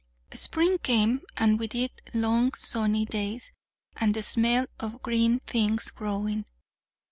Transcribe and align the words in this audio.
Spring 0.33 0.79
came, 0.79 1.21
and 1.37 1.59
with 1.59 1.75
it 1.75 2.01
long 2.11 2.51
sunny 2.53 3.05
days 3.05 3.51
and 3.97 4.15
the 4.15 4.23
smell 4.23 4.65
of 4.79 5.03
green 5.03 5.39
things 5.41 5.91
growing. 5.91 6.43